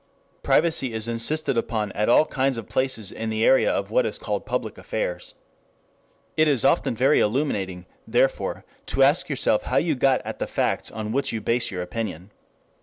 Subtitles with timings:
[0.41, 4.17] Privacy is insisted upon at all kinds of places in the area of what is
[4.17, 5.35] called public affairs.
[6.35, 10.89] It is often very illuminating, therefore, to ask yourself how you got at the facts
[10.89, 12.31] on which you base your opinion.